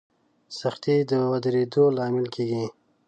[0.59, 2.65] سختي د ودرېدو لامل کېږي.